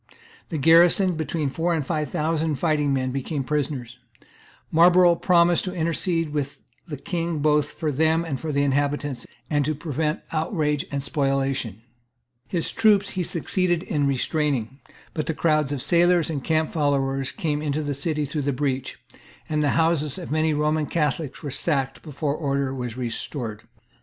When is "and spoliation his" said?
10.91-12.71